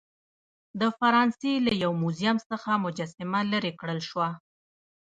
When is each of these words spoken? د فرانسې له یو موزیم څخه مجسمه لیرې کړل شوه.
د 0.79 0.81
فرانسې 0.97 1.53
له 1.65 1.71
یو 1.83 1.91
موزیم 2.01 2.37
څخه 2.49 2.81
مجسمه 2.85 3.39
لیرې 3.51 3.71
کړل 3.79 3.99
شوه. 4.09 4.29